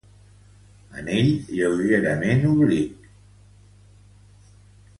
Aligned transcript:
Anell 0.99 1.29
lleugerament 1.57 2.43
oblic. 2.53 3.07